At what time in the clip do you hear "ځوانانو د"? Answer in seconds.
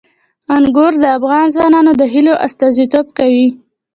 1.55-2.01